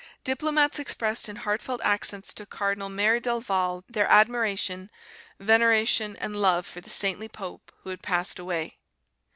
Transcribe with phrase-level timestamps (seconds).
[0.23, 4.89] Diplomats expressed in heartfelt accents to Cardinal Merry del Val their admiration,
[5.39, 8.79] veneration and love for the saintly pope who had passed away.